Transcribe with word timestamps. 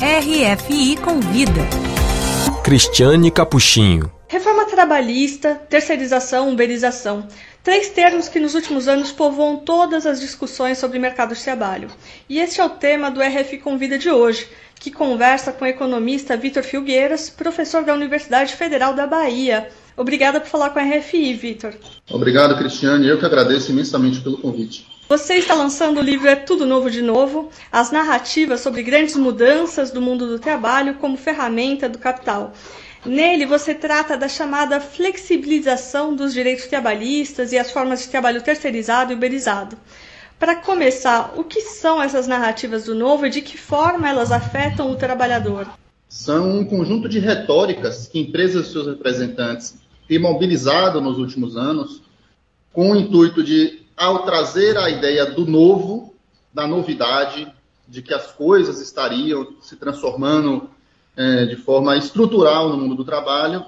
RFI 0.00 0.96
Convida. 0.98 1.66
Cristiane 2.62 3.32
Capuchinho. 3.32 4.12
Reforma 4.28 4.64
trabalhista, 4.64 5.56
terceirização, 5.68 6.52
uberização. 6.52 7.26
Três 7.64 7.88
termos 7.88 8.28
que 8.28 8.38
nos 8.38 8.54
últimos 8.54 8.86
anos 8.86 9.10
povoam 9.10 9.56
todas 9.56 10.06
as 10.06 10.20
discussões 10.20 10.78
sobre 10.78 11.00
mercado 11.00 11.34
de 11.34 11.42
trabalho. 11.42 11.88
E 12.28 12.38
este 12.38 12.60
é 12.60 12.64
o 12.64 12.70
tema 12.70 13.10
do 13.10 13.20
RFI 13.20 13.58
Convida 13.58 13.98
de 13.98 14.08
hoje, 14.08 14.46
que 14.78 14.92
conversa 14.92 15.50
com 15.50 15.64
o 15.64 15.68
economista 15.68 16.36
Vitor 16.36 16.62
Filgueiras, 16.62 17.28
professor 17.28 17.82
da 17.82 17.92
Universidade 17.92 18.54
Federal 18.54 18.94
da 18.94 19.04
Bahia. 19.04 19.68
Obrigada 19.96 20.38
por 20.38 20.48
falar 20.48 20.70
com 20.70 20.78
a 20.78 20.84
RFI, 20.84 21.34
Vitor. 21.34 21.74
Obrigado, 22.08 22.56
Cristiane. 22.56 23.08
Eu 23.08 23.18
que 23.18 23.26
agradeço 23.26 23.72
imensamente 23.72 24.20
pelo 24.20 24.38
convite. 24.38 24.86
Você 25.08 25.36
está 25.36 25.54
lançando 25.54 26.00
o 26.00 26.02
livro 26.02 26.28
É 26.28 26.36
Tudo 26.36 26.66
Novo 26.66 26.90
de 26.90 27.00
Novo, 27.00 27.48
as 27.72 27.90
narrativas 27.90 28.60
sobre 28.60 28.82
grandes 28.82 29.16
mudanças 29.16 29.90
do 29.90 30.02
mundo 30.02 30.26
do 30.26 30.38
trabalho 30.38 30.96
como 30.96 31.16
ferramenta 31.16 31.88
do 31.88 31.98
capital. 31.98 32.52
Nele, 33.06 33.46
você 33.46 33.74
trata 33.74 34.18
da 34.18 34.28
chamada 34.28 34.78
flexibilização 34.80 36.14
dos 36.14 36.34
direitos 36.34 36.66
trabalhistas 36.66 37.52
e 37.52 37.58
as 37.58 37.70
formas 37.70 38.02
de 38.02 38.08
trabalho 38.08 38.42
terceirizado 38.42 39.10
e 39.10 39.14
uberizado. 39.14 39.78
Para 40.38 40.56
começar, 40.56 41.32
o 41.38 41.42
que 41.42 41.62
são 41.62 42.02
essas 42.02 42.26
narrativas 42.26 42.84
do 42.84 42.94
novo 42.94 43.26
e 43.26 43.30
de 43.30 43.40
que 43.40 43.56
forma 43.56 44.06
elas 44.10 44.30
afetam 44.30 44.90
o 44.90 44.96
trabalhador? 44.96 45.66
São 46.06 46.58
um 46.58 46.66
conjunto 46.66 47.08
de 47.08 47.18
retóricas 47.18 48.06
que 48.08 48.20
empresas 48.20 48.66
e 48.66 48.72
seus 48.72 48.86
representantes 48.86 49.74
têm 50.06 50.18
mobilizado 50.18 51.00
nos 51.00 51.16
últimos 51.16 51.56
anos 51.56 52.02
com 52.74 52.92
o 52.92 52.96
intuito 52.96 53.42
de 53.42 53.87
ao 53.98 54.20
trazer 54.20 54.78
a 54.78 54.88
ideia 54.88 55.26
do 55.26 55.44
novo, 55.44 56.14
da 56.54 56.66
novidade, 56.66 57.52
de 57.86 58.00
que 58.00 58.14
as 58.14 58.30
coisas 58.32 58.80
estariam 58.80 59.54
se 59.60 59.76
transformando 59.76 60.70
é, 61.16 61.46
de 61.46 61.56
forma 61.56 61.96
estrutural 61.96 62.68
no 62.68 62.76
mundo 62.76 62.94
do 62.94 63.04
trabalho, 63.04 63.64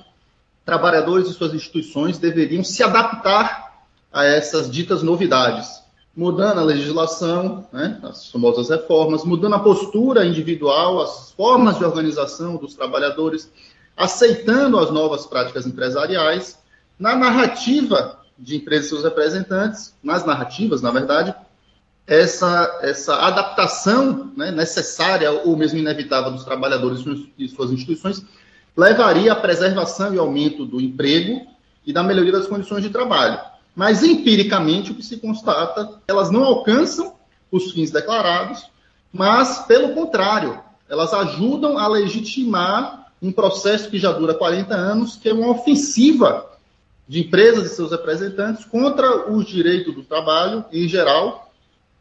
trabalhadores 0.65 1.29
e 1.29 1.35
suas 1.35 1.53
instituições 1.53 2.17
deveriam 2.17 2.63
se 2.63 2.83
adaptar 2.83 3.83
a 4.13 4.25
essas 4.25 4.71
ditas 4.71 5.03
novidades, 5.03 5.83
mudando 6.17 6.61
a 6.61 6.65
legislação, 6.65 7.67
né, 7.73 7.99
as 8.05 8.31
famosas 8.31 8.69
reformas, 8.69 9.25
mudando 9.25 9.55
a 9.55 9.61
postura 9.61 10.25
individual, 10.25 11.01
as 11.01 11.33
formas 11.33 11.79
de 11.79 11.85
organização 11.85 12.57
dos 12.57 12.75
trabalhadores, 12.75 13.51
aceitando 13.97 14.79
as 14.79 14.91
novas 14.91 15.27
práticas 15.27 15.67
empresariais, 15.67 16.59
na 16.99 17.17
narrativa 17.17 18.20
de 18.41 18.57
empresas 18.57 18.87
e 18.87 18.89
seus 18.89 19.05
representantes, 19.05 19.95
nas 20.03 20.25
narrativas, 20.25 20.81
na 20.81 20.91
verdade, 20.91 21.35
essa, 22.07 22.81
essa 22.83 23.15
adaptação 23.15 24.33
né, 24.37 24.51
necessária 24.51 25.31
ou 25.31 25.57
mesmo 25.57 25.79
inevitável 25.79 26.33
dos 26.33 26.45
trabalhadores 26.45 27.05
e 27.39 27.49
suas 27.49 27.71
instituições 27.71 28.25
levaria 28.77 29.33
à 29.33 29.37
preservação 29.37 30.13
e 30.15 30.19
aumento 30.19 30.65
do 30.65 30.81
emprego 30.81 31.47
e 31.87 31.93
da 31.93 32.03
melhoria 32.03 32.33
das 32.33 32.47
condições 32.47 32.83
de 32.83 32.91
trabalho. 32.91 33.39
Mas, 33.77 34.03
empiricamente, 34.03 34.91
o 34.91 34.95
que 34.95 35.05
se 35.05 35.19
constata, 35.19 36.01
elas 36.09 36.31
não 36.31 36.43
alcançam 36.43 37.15
os 37.53 37.71
fins 37.73 37.91
declarados, 37.91 38.69
mas, 39.13 39.67
pelo 39.67 39.95
contrário, 39.95 40.61
elas 40.89 41.13
ajudam 41.13 41.79
a 41.79 41.87
legitimar 41.87 43.13
um 43.23 43.31
processo 43.31 43.91
que 43.91 43.99
já 43.99 44.13
dura 44.13 44.35
40 44.35 44.75
anos, 44.75 45.17
que 45.17 45.29
é 45.29 45.33
uma 45.33 45.51
ofensiva 45.51 46.50
de 47.11 47.23
empresas 47.23 47.73
e 47.73 47.75
seus 47.75 47.91
representantes 47.91 48.65
contra 48.65 49.29
os 49.29 49.45
direitos 49.45 49.93
do 49.93 50.05
trabalho 50.05 50.65
em 50.73 50.87
geral 50.87 51.53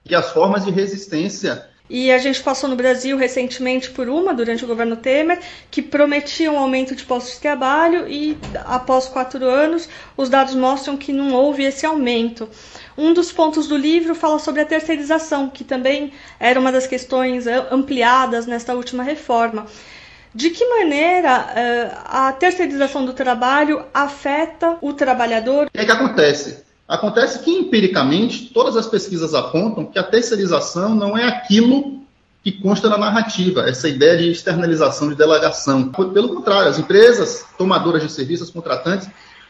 e 0.07 0.13
as 0.13 0.29
formas 0.29 0.65
de 0.65 0.69
resistência. 0.69 1.65
E 1.89 2.11
a 2.11 2.19
gente 2.19 2.43
passou 2.43 2.69
no 2.69 2.75
Brasil 2.75 3.17
recentemente 3.17 3.89
por 3.89 4.07
uma, 4.07 4.35
durante 4.35 4.63
o 4.63 4.67
governo 4.67 4.95
Temer, 4.95 5.41
que 5.71 5.81
prometia 5.81 6.51
um 6.51 6.59
aumento 6.59 6.95
de 6.95 7.03
postos 7.05 7.33
de 7.33 7.39
trabalho 7.39 8.07
e, 8.07 8.37
após 8.65 9.07
quatro 9.07 9.43
anos, 9.45 9.89
os 10.15 10.29
dados 10.29 10.53
mostram 10.53 10.95
que 10.95 11.11
não 11.11 11.33
houve 11.33 11.63
esse 11.63 11.87
aumento. 11.87 12.47
Um 12.95 13.11
dos 13.11 13.31
pontos 13.31 13.65
do 13.65 13.75
livro 13.75 14.13
fala 14.13 14.37
sobre 14.37 14.61
a 14.61 14.65
terceirização, 14.65 15.49
que 15.49 15.63
também 15.63 16.13
era 16.39 16.59
uma 16.59 16.71
das 16.71 16.85
questões 16.85 17.47
ampliadas 17.47 18.45
nesta 18.45 18.75
última 18.75 19.01
reforma. 19.01 19.65
De 20.33 20.51
que 20.51 20.63
maneira 20.65 21.39
uh, 21.39 21.97
a 22.05 22.31
terceirização 22.33 23.05
do 23.05 23.13
trabalho 23.13 23.83
afeta 23.93 24.77
o 24.81 24.93
trabalhador? 24.93 25.67
O 25.67 25.71
que, 25.71 25.79
é 25.79 25.85
que 25.85 25.91
acontece? 25.91 26.63
Acontece 26.87 27.39
que, 27.39 27.51
empiricamente, 27.51 28.51
todas 28.53 28.75
as 28.75 28.87
pesquisas 28.87 29.33
apontam 29.33 29.85
que 29.85 29.97
a 29.97 30.03
terceirização 30.03 30.95
não 30.95 31.17
é 31.17 31.23
aquilo 31.23 31.99
que 32.43 32.51
consta 32.51 32.89
na 32.89 32.97
narrativa, 32.97 33.69
essa 33.69 33.89
ideia 33.89 34.17
de 34.17 34.31
externalização, 34.31 35.09
de 35.09 35.15
delegação. 35.15 35.89
Pelo 35.89 36.29
contrário, 36.29 36.69
as 36.69 36.79
empresas 36.79 37.45
tomadoras 37.57 38.01
de 38.01 38.11
serviços, 38.11 38.49
contratantes, 38.49 39.09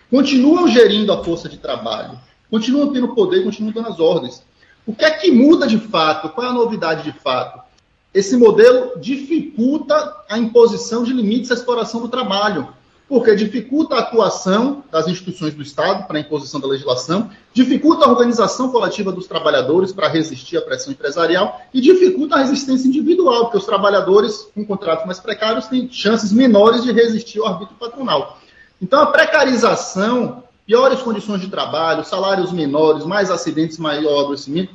continuam 0.10 0.68
gerindo 0.68 1.14
a 1.14 1.24
força 1.24 1.48
de 1.48 1.58
trabalho, 1.58 2.20
continuam 2.50 2.92
tendo 2.92 3.14
poder, 3.14 3.44
continuam 3.44 3.74
dando 3.74 3.90
as 3.90 4.00
ordens. 4.00 4.44
O 4.86 4.94
que 4.94 5.06
é 5.06 5.12
que 5.12 5.32
muda 5.32 5.68
de 5.68 5.78
fato? 5.78 6.30
Qual 6.30 6.48
é 6.48 6.50
a 6.50 6.54
novidade 6.54 7.04
de 7.04 7.18
fato? 7.20 7.69
Esse 8.14 8.36
modelo 8.36 9.00
dificulta 9.00 10.16
a 10.28 10.38
imposição 10.38 11.04
de 11.04 11.14
limites 11.14 11.52
à 11.52 11.54
exploração 11.54 12.02
do 12.02 12.08
trabalho, 12.08 12.70
porque 13.08 13.36
dificulta 13.36 13.96
a 13.96 14.00
atuação 14.00 14.84
das 14.92 15.08
instituições 15.08 15.56
do 15.56 15.64
Estado 15.64 16.06
para 16.08 16.18
a 16.18 16.22
imposição 16.22 16.60
da 16.60 16.68
legislação, 16.68 17.30
dificulta 17.54 18.06
a 18.06 18.10
organização 18.10 18.72
coletiva 18.72 19.12
dos 19.12 19.26
trabalhadores 19.26 19.92
para 19.92 20.08
resistir 20.08 20.58
à 20.58 20.62
pressão 20.62 20.94
empresarial 20.94 21.60
e 21.74 21.82
dificulta 21.82 22.36
a 22.36 22.40
resistência 22.40 22.88
individual, 22.88 23.46
porque 23.46 23.58
os 23.58 23.66
trabalhadores 23.66 24.48
com 24.54 24.64
contratos 24.64 25.06
mais 25.06 25.20
precários 25.20 25.68
têm 25.68 25.90
chances 25.92 26.32
menores 26.32 26.84
de 26.84 26.92
resistir 26.92 27.40
ao 27.40 27.48
arbítrio 27.48 27.78
patronal. 27.80 28.40
Então, 28.80 29.02
a 29.02 29.08
precarização, 29.08 30.44
piores 30.66 31.02
condições 31.02 31.42
de 31.42 31.48
trabalho, 31.48 32.06
salários 32.06 32.52
menores, 32.52 33.06
mais 33.06 33.32
acidentes, 33.32 33.80
maior 33.80 34.26
adoecimento, 34.26 34.74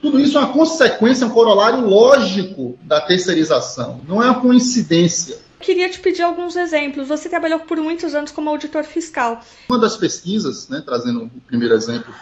tudo 0.00 0.18
isso 0.18 0.38
é 0.38 0.40
uma 0.40 0.52
consequência, 0.52 1.26
um 1.26 1.30
corolário 1.30 1.86
lógico 1.86 2.78
da 2.82 3.00
terceirização, 3.00 4.00
não 4.08 4.22
é 4.22 4.30
uma 4.30 4.40
coincidência. 4.40 5.38
Queria 5.60 5.90
te 5.90 6.00
pedir 6.00 6.22
alguns 6.22 6.56
exemplos. 6.56 7.06
Você 7.06 7.28
trabalhou 7.28 7.60
por 7.60 7.76
muitos 7.78 8.14
anos 8.14 8.30
como 8.30 8.48
auditor 8.48 8.82
fiscal. 8.82 9.42
Uma 9.68 9.78
das 9.78 9.96
pesquisas, 9.96 10.70
né, 10.70 10.82
trazendo 10.84 11.24
o 11.24 11.40
primeiro 11.46 11.74
exemplo 11.74 12.14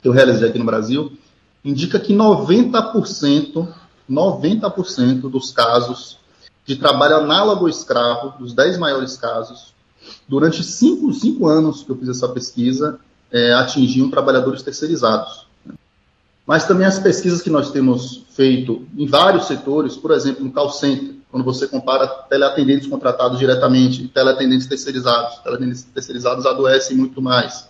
que 0.00 0.08
eu 0.08 0.12
realizei 0.12 0.48
aqui 0.48 0.58
no 0.58 0.64
Brasil, 0.64 1.12
indica 1.62 2.00
que 2.00 2.14
90%, 2.14 3.68
90% 4.10 5.28
dos 5.28 5.50
casos 5.50 6.18
de 6.64 6.76
trabalho 6.76 7.16
análogo 7.16 7.64
ao 7.64 7.68
escravo, 7.68 8.38
dos 8.38 8.54
10 8.54 8.78
maiores 8.78 9.18
casos, 9.18 9.74
durante 10.26 10.64
5 10.64 11.46
anos 11.46 11.82
que 11.82 11.90
eu 11.90 11.96
fiz 11.96 12.08
essa 12.08 12.28
pesquisa, 12.28 12.98
é, 13.30 13.52
atingiam 13.52 14.08
trabalhadores 14.08 14.62
terceirizados 14.62 15.45
mas 16.46 16.66
também 16.66 16.86
as 16.86 16.98
pesquisas 16.98 17.42
que 17.42 17.50
nós 17.50 17.72
temos 17.72 18.24
feito 18.30 18.86
em 18.96 19.06
vários 19.06 19.46
setores, 19.46 19.96
por 19.96 20.12
exemplo, 20.12 20.44
no 20.44 20.52
call 20.52 20.70
center, 20.70 21.16
quando 21.30 21.44
você 21.44 21.66
compara 21.66 22.06
teleatendentes 22.06 22.86
contratados 22.86 23.38
diretamente 23.38 24.04
e 24.04 24.08
teleatendentes 24.08 24.66
terceirizados. 24.66 25.38
Teleatendentes 25.38 25.82
terceirizados 25.82 26.46
adoecem 26.46 26.96
muito 26.96 27.20
mais. 27.20 27.68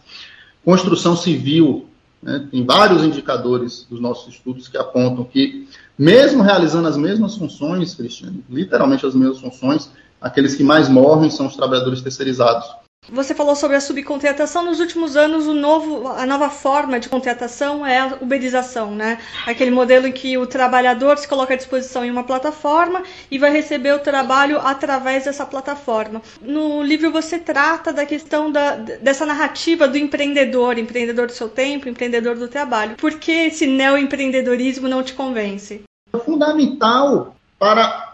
Construção 0.65 1.17
civil, 1.17 1.89
né, 2.23 2.47
tem 2.51 2.65
vários 2.65 3.03
indicadores 3.03 3.87
dos 3.89 3.99
nossos 3.99 4.35
estudos 4.35 4.69
que 4.69 4.77
apontam 4.77 5.25
que, 5.25 5.67
mesmo 5.99 6.43
realizando 6.43 6.87
as 6.87 6.97
mesmas 6.97 7.37
funções, 7.37 7.95
Cristiano, 7.95 8.45
literalmente 8.49 9.07
as 9.07 9.15
mesmas 9.15 9.41
funções, 9.41 9.91
aqueles 10.21 10.55
que 10.55 10.63
mais 10.63 10.89
morrem 10.89 11.31
são 11.31 11.47
os 11.47 11.57
trabalhadores 11.57 12.03
terceirizados. 12.03 12.67
Você 13.11 13.35
falou 13.35 13.55
sobre 13.55 13.77
a 13.77 13.81
subcontratação. 13.81 14.65
Nos 14.65 14.81
últimos 14.81 15.17
anos, 15.17 15.47
o 15.47 15.55
novo, 15.55 16.09
a 16.09 16.27
nova 16.27 16.51
forma 16.51 16.99
de 16.99 17.09
contratação 17.09 17.87
é 17.87 18.01
a 18.01 18.19
uberização, 18.21 18.95
né? 18.95 19.19
Aquele 19.47 19.71
modelo 19.71 20.07
em 20.07 20.13
que 20.13 20.37
o 20.37 20.47
trabalhador 20.47 21.17
se 21.19 21.29
coloca 21.29 21.55
à 21.55 21.57
disposição 21.57 22.05
em 22.05 22.11
uma 22.11 22.25
plataforma 22.25 23.03
e 23.31 23.39
vai 23.39 23.51
receber 23.51 23.93
o 23.93 24.01
trabalho 24.01 24.59
através 24.59 25.25
dessa 25.25 25.47
plataforma. 25.47 26.21
No 26.41 26.83
livro 26.83 27.11
você 27.13 27.39
trata 27.39 27.93
da 27.93 28.05
questão 28.05 28.51
da, 28.51 28.77
dessa 28.77 29.25
narrativa 29.25 29.87
do 29.87 29.97
empreendedor, 29.97 30.79
empreendedor 30.79 31.27
do 31.27 31.33
seu 31.33 31.49
tempo, 31.49 31.89
empreendedor 31.89 32.37
do 32.37 32.49
trabalho. 32.49 32.97
Por 32.97 33.19
que 33.19 33.33
esse 33.33 33.67
neoempreendedorismo 33.67 34.89
não 34.89 35.03
te 35.03 35.13
convence? 35.13 35.83
É 36.13 36.19
fundamental 36.19 37.37
para 37.59 38.06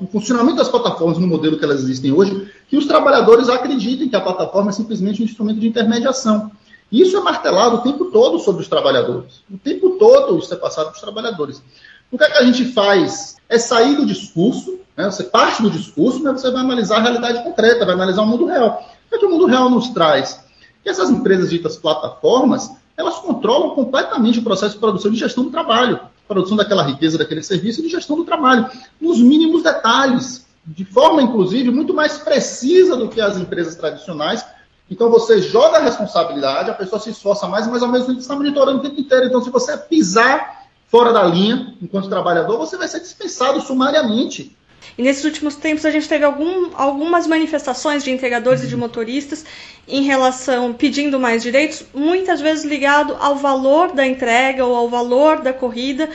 o 0.00 0.06
funcionamento 0.06 0.56
das 0.56 0.68
plataformas 0.68 1.18
no 1.18 1.26
modelo 1.26 1.58
que 1.58 1.64
elas 1.64 1.82
existem 1.82 2.12
hoje, 2.12 2.50
que 2.68 2.76
os 2.76 2.86
trabalhadores 2.86 3.48
acreditem 3.48 4.08
que 4.08 4.16
a 4.16 4.20
plataforma 4.20 4.70
é 4.70 4.72
simplesmente 4.72 5.22
um 5.22 5.24
instrumento 5.24 5.60
de 5.60 5.68
intermediação. 5.68 6.50
Isso 6.90 7.16
é 7.16 7.20
martelado 7.20 7.76
o 7.76 7.80
tempo 7.80 8.06
todo 8.06 8.38
sobre 8.40 8.62
os 8.62 8.68
trabalhadores. 8.68 9.42
O 9.50 9.56
tempo 9.56 9.90
todo 9.90 10.38
isso 10.38 10.52
é 10.52 10.56
passado 10.56 10.86
para 10.86 10.94
os 10.94 11.00
trabalhadores. 11.00 11.62
O 12.10 12.18
que, 12.18 12.24
é 12.24 12.30
que 12.30 12.38
a 12.38 12.42
gente 12.42 12.64
faz? 12.72 13.36
É 13.48 13.58
sair 13.58 13.94
do 13.94 14.04
discurso, 14.04 14.80
né? 14.96 15.04
você 15.04 15.22
parte 15.22 15.62
do 15.62 15.70
discurso, 15.70 16.20
mas 16.22 16.40
você 16.40 16.50
vai 16.50 16.62
analisar 16.62 16.96
a 16.96 17.02
realidade 17.02 17.44
concreta, 17.44 17.84
vai 17.84 17.94
analisar 17.94 18.22
o 18.22 18.26
mundo 18.26 18.46
real. 18.46 18.84
O 19.06 19.18
que, 19.18 19.24
é 19.24 19.28
o 19.28 19.30
mundo 19.30 19.46
real 19.46 19.70
nos 19.70 19.88
traz? 19.90 20.44
Que 20.82 20.90
essas 20.90 21.10
empresas 21.10 21.50
ditas 21.50 21.76
plataformas, 21.76 22.70
elas 22.96 23.16
controlam 23.18 23.70
completamente 23.70 24.40
o 24.40 24.42
processo 24.42 24.74
de 24.74 24.80
produção 24.80 25.12
e 25.12 25.16
gestão 25.16 25.44
do 25.44 25.50
trabalho. 25.50 26.00
Produção 26.30 26.56
daquela 26.56 26.84
riqueza, 26.84 27.18
daquele 27.18 27.42
serviço, 27.42 27.82
de 27.82 27.88
gestão 27.88 28.16
do 28.16 28.24
trabalho, 28.24 28.70
nos 29.00 29.20
mínimos 29.20 29.64
detalhes, 29.64 30.46
de 30.64 30.84
forma, 30.84 31.20
inclusive, 31.20 31.72
muito 31.72 31.92
mais 31.92 32.18
precisa 32.18 32.96
do 32.96 33.08
que 33.08 33.20
as 33.20 33.36
empresas 33.36 33.74
tradicionais. 33.74 34.46
Então, 34.88 35.10
você 35.10 35.42
joga 35.42 35.78
a 35.78 35.82
responsabilidade, 35.82 36.70
a 36.70 36.74
pessoa 36.74 37.00
se 37.00 37.10
esforça 37.10 37.48
mais, 37.48 37.66
mas 37.66 37.82
ao 37.82 37.88
mesmo 37.88 38.06
tempo 38.06 38.20
está 38.20 38.36
monitorando 38.36 38.78
o 38.78 38.82
tempo 38.82 39.00
inteiro. 39.00 39.26
Então, 39.26 39.42
se 39.42 39.50
você 39.50 39.76
pisar 39.76 40.66
fora 40.86 41.12
da 41.12 41.24
linha, 41.24 41.74
enquanto 41.82 42.08
trabalhador, 42.08 42.58
você 42.58 42.76
vai 42.76 42.86
ser 42.86 43.00
dispensado 43.00 43.60
sumariamente. 43.60 44.56
E 44.96 45.02
nesses 45.02 45.24
últimos 45.24 45.56
tempos 45.56 45.84
a 45.84 45.90
gente 45.90 46.08
teve 46.08 46.24
algum, 46.24 46.70
algumas 46.74 47.26
manifestações 47.26 48.02
de 48.02 48.10
entregadores 48.10 48.60
uhum. 48.60 48.66
e 48.66 48.70
de 48.70 48.76
motoristas 48.76 49.44
em 49.86 50.02
relação 50.02 50.72
pedindo 50.72 51.18
mais 51.18 51.42
direitos, 51.42 51.84
muitas 51.94 52.40
vezes 52.40 52.64
ligado 52.64 53.16
ao 53.18 53.36
valor 53.36 53.92
da 53.92 54.06
entrega 54.06 54.64
ou 54.64 54.74
ao 54.74 54.88
valor 54.88 55.40
da 55.40 55.52
corrida 55.52 56.08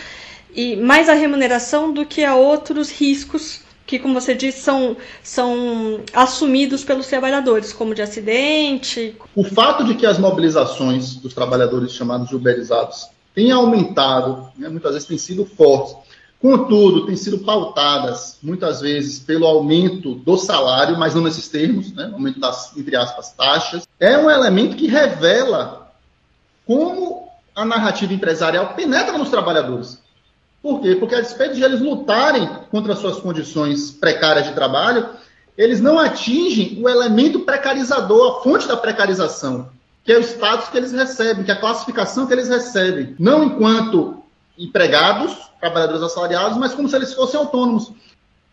e 0.55 0.75
mais 0.75 1.09
a 1.09 1.13
remuneração 1.13 1.91
do 1.91 2.05
que 2.05 2.23
a 2.23 2.35
outros 2.35 2.89
riscos 2.89 3.65
que, 3.85 3.99
como 3.99 4.13
você 4.15 4.33
disse, 4.33 4.61
são, 4.61 4.97
são 5.21 5.99
assumidos 6.13 6.83
pelos 6.83 7.07
trabalhadores, 7.07 7.71
como 7.71 7.93
de 7.93 8.01
acidente. 8.01 9.15
O 9.35 9.43
fato 9.43 9.83
de 9.83 9.93
que 9.93 10.05
as 10.05 10.17
mobilizações 10.17 11.15
dos 11.15 11.33
trabalhadores 11.33 11.91
chamados 11.91 12.31
uberizados 12.31 13.07
têm 13.35 13.51
aumentado, 13.51 14.47
né, 14.57 14.69
muitas 14.69 14.93
vezes 14.93 15.07
têm 15.07 15.17
sido 15.17 15.45
fortes, 15.45 15.95
Contudo, 16.41 17.05
têm 17.05 17.15
sido 17.15 17.39
pautadas 17.39 18.37
muitas 18.43 18.81
vezes 18.81 19.19
pelo 19.19 19.45
aumento 19.45 20.15
do 20.15 20.37
salário, 20.37 20.97
mas 20.97 21.15
não 21.15 21.23
nesses 21.23 21.47
termos, 21.47 21.93
né? 21.93 22.09
aumento 22.13 22.39
das, 22.39 22.75
entre 22.77 22.95
aspas, 22.95 23.31
taxas. 23.31 23.87
É 23.99 24.17
um 24.17 24.29
elemento 24.29 24.75
que 24.75 24.87
revela 24.87 25.91
como 26.65 27.29
a 27.55 27.63
narrativa 27.63 28.13
empresarial 28.13 28.73
penetra 28.73 29.17
nos 29.17 29.29
trabalhadores. 29.29 29.99
Por 30.61 30.81
quê? 30.81 30.95
Porque 30.95 31.15
a 31.15 31.21
despeito 31.21 31.55
de 31.55 31.63
eles 31.63 31.79
lutarem 31.79 32.49
contra 32.69 32.95
suas 32.95 33.17
condições 33.17 33.91
precárias 33.91 34.47
de 34.47 34.53
trabalho, 34.53 35.09
eles 35.57 35.79
não 35.79 35.97
atingem 35.97 36.81
o 36.83 36.89
elemento 36.89 37.41
precarizador, 37.41 38.39
a 38.39 38.43
fonte 38.43 38.67
da 38.67 38.75
precarização, 38.75 39.69
que 40.03 40.11
é 40.11 40.17
o 40.17 40.21
status 40.21 40.69
que 40.69 40.77
eles 40.77 40.91
recebem, 40.91 41.43
que 41.43 41.51
é 41.51 41.53
a 41.53 41.59
classificação 41.59 42.25
que 42.27 42.33
eles 42.33 42.49
recebem. 42.49 43.15
Não 43.17 43.43
enquanto 43.43 44.21
empregados, 44.57 45.35
trabalhadores 45.59 46.01
assalariados, 46.01 46.57
mas 46.57 46.73
como 46.73 46.87
se 46.87 46.95
eles 46.95 47.13
fossem 47.13 47.39
autônomos. 47.39 47.91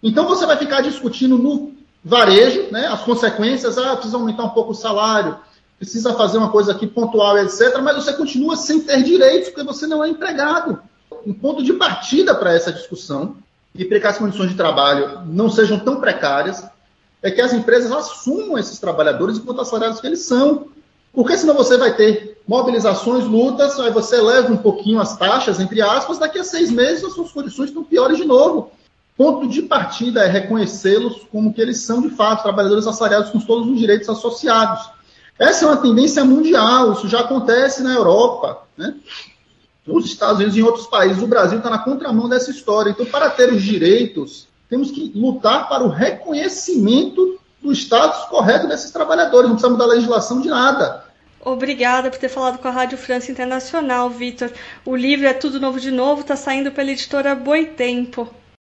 Então 0.03 0.27
você 0.27 0.47
vai 0.47 0.57
ficar 0.57 0.81
discutindo 0.81 1.39
no 1.39 1.73
varejo, 2.05 2.69
né, 2.73 2.87
as 2.87 3.03
consequências, 3.03 3.79
ah, 3.79 3.95
precisa 3.95 4.17
aumentar 4.17 4.45
um 4.45 4.51
pouco 4.51 4.73
o 4.73 4.75
salário, 4.75 5.37
precisa 5.79 6.15
fazer 6.15 6.39
uma 6.39 6.51
coisa 6.51 6.73
aqui 6.73 6.87
pontual, 6.87 7.39
etc., 7.39 7.79
mas 7.83 7.97
você 7.97 8.13
continua 8.13 8.57
sem 8.57 8.81
ter 8.81 9.03
direitos, 9.03 9.51
porque 9.51 9.65
você 9.65 9.87
não 9.87 10.03
é 10.03 10.09
empregado. 10.09 10.81
Um 11.25 11.33
ponto 11.33 11.63
de 11.63 11.73
partida 11.75 12.35
para 12.35 12.53
essa 12.53 12.73
discussão, 12.73 13.37
e 13.75 13.85
para 13.85 14.01
que 14.01 14.07
as 14.07 14.19
condições 14.19 14.51
de 14.51 14.57
trabalho 14.57 15.23
não 15.27 15.49
sejam 15.49 15.79
tão 15.79 16.01
precárias, 16.01 16.63
é 17.23 17.31
que 17.31 17.41
as 17.41 17.53
empresas 17.53 17.91
assumam 17.91 18.59
esses 18.59 18.79
trabalhadores 18.79 19.39
enquanto 19.39 19.61
assalariados 19.61 20.01
que 20.01 20.07
eles 20.07 20.21
são. 20.21 20.69
Porque 21.13 21.37
senão 21.37 21.55
você 21.55 21.77
vai 21.77 21.95
ter 21.95 22.32
mobilizações, 22.47 23.25
lutas, 23.25 23.79
aí 23.79 23.91
você 23.91 24.17
eleva 24.17 24.53
um 24.53 24.57
pouquinho 24.57 25.01
as 25.01 25.17
taxas, 25.17 25.61
entre 25.61 25.81
aspas, 25.81 26.19
daqui 26.19 26.39
a 26.39 26.45
seis 26.45 26.71
meses 26.71 27.05
as 27.05 27.13
suas 27.13 27.31
condições 27.31 27.69
estão 27.69 27.85
piores 27.85 28.17
de 28.17 28.25
novo. 28.25 28.73
Ponto 29.17 29.47
de 29.47 29.63
partida 29.63 30.25
é 30.25 30.29
reconhecê-los 30.29 31.27
como 31.31 31.53
que 31.53 31.61
eles 31.61 31.81
são, 31.83 32.01
de 32.01 32.11
fato, 32.11 32.43
trabalhadores 32.43 32.87
assalariados 32.87 33.31
com 33.31 33.39
todos 33.39 33.69
os 33.69 33.79
direitos 33.79 34.09
associados. 34.09 34.91
Essa 35.39 35.65
é 35.65 35.69
uma 35.69 35.77
tendência 35.77 36.25
mundial, 36.25 36.93
isso 36.93 37.09
já 37.09 37.21
acontece 37.21 37.83
na 37.83 37.93
Europa, 37.93 38.63
né? 38.77 38.95
nos 39.87 40.07
Estados 40.07 40.37
Unidos 40.37 40.57
e 40.57 40.61
em 40.61 40.63
outros 40.63 40.87
países. 40.87 41.23
O 41.23 41.27
Brasil 41.27 41.59
está 41.59 41.71
na 41.71 41.79
contramão 41.79 42.29
dessa 42.29 42.51
história. 42.51 42.91
Então, 42.91 43.07
para 43.07 43.31
ter 43.31 43.53
os 43.53 43.63
direitos, 43.63 44.47
temos 44.69 44.91
que 44.91 45.13
lutar 45.15 45.69
para 45.69 45.85
o 45.85 45.89
reconhecimento 45.89 47.39
do 47.61 47.73
status 47.73 48.25
correto 48.29 48.69
desses 48.69 48.91
trabalhadores. 48.91 49.49
Não 49.49 49.57
precisa 49.57 49.73
mudar 49.73 49.85
a 49.85 49.89
legislação 49.89 50.41
de 50.41 50.49
nada. 50.49 51.02
Obrigada 51.45 52.09
por 52.09 52.21
ter 52.21 52.29
falado 52.29 52.59
com 52.59 52.69
a 52.69 52.71
Rádio 52.71 52.97
França 52.97 53.33
Internacional, 53.33 54.09
Vitor. 54.09 54.53
O 54.85 54.95
livro 54.95 55.27
É 55.27 55.35
Tudo 55.35 55.59
Novo 55.59 55.81
de 55.81 55.91
Novo, 55.91 56.21
está 56.21 56.37
saindo 56.37 56.71
pela 56.71 56.93
editora 56.93 57.35
Boitempo. 57.35 58.33